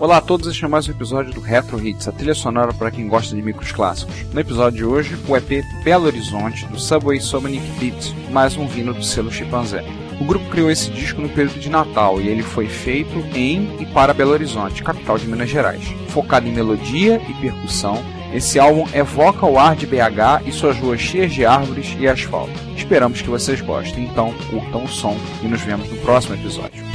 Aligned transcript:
Olá 0.00 0.16
a 0.16 0.20
todos, 0.22 0.48
este 0.48 0.64
é 0.64 0.68
mais 0.68 0.88
um 0.88 0.92
episódio 0.92 1.30
do 1.30 1.42
Retro 1.42 1.78
Hits, 1.86 2.08
a 2.08 2.12
trilha 2.12 2.32
sonora 2.32 2.72
para 2.72 2.90
quem 2.90 3.06
gosta 3.06 3.36
de 3.36 3.42
micros 3.42 3.70
clássicos. 3.70 4.14
No 4.32 4.40
episódio 4.40 4.78
de 4.78 4.84
hoje, 4.86 5.14
o 5.28 5.36
EP 5.36 5.62
Belo 5.84 6.06
Horizonte, 6.06 6.64
do 6.64 6.80
Subway 6.80 7.20
Sonic 7.20 7.60
Beats, 7.78 8.14
mais 8.30 8.56
um 8.56 8.66
vinho 8.66 8.94
do 8.94 9.04
selo 9.04 9.30
Chimpanzé. 9.30 9.84
O 10.18 10.24
grupo 10.24 10.48
criou 10.48 10.70
esse 10.70 10.90
disco 10.90 11.20
no 11.20 11.28
período 11.28 11.60
de 11.60 11.68
Natal 11.68 12.18
e 12.18 12.28
ele 12.28 12.42
foi 12.42 12.66
feito 12.66 13.18
em 13.36 13.76
e 13.78 13.84
para 13.92 14.14
Belo 14.14 14.30
Horizonte, 14.30 14.82
capital 14.82 15.18
de 15.18 15.26
Minas 15.26 15.50
Gerais. 15.50 15.84
Focado 16.08 16.48
em 16.48 16.54
melodia 16.54 17.20
e 17.28 17.34
percussão, 17.34 18.02
esse 18.32 18.58
álbum 18.58 18.86
evoca 18.94 19.44
o 19.44 19.58
ar 19.58 19.76
de 19.76 19.86
BH 19.86 20.46
e 20.46 20.50
suas 20.52 20.78
ruas 20.78 20.98
cheias 20.98 21.30
de 21.30 21.44
árvores 21.44 21.94
e 21.98 22.08
asfalto. 22.08 22.58
Esperamos 22.74 23.20
que 23.20 23.28
vocês 23.28 23.60
gostem, 23.60 24.06
então 24.06 24.32
curtam 24.48 24.82
o 24.82 24.88
som 24.88 25.14
e 25.42 25.46
nos 25.46 25.60
vemos 25.60 25.90
no 25.90 25.98
próximo 25.98 26.36
episódio. 26.36 26.89